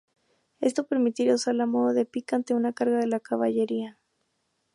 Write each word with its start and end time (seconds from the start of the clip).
Esto 0.61 0.87
permitía 0.87 1.35
usarla 1.35 1.65
a 1.65 1.67
modo 1.67 1.93
de 1.93 2.05
pica 2.07 2.35
ante 2.35 2.55
una 2.55 2.73
carga 2.73 2.97
de 2.97 3.05
la 3.05 3.19
caballería. 3.19 3.99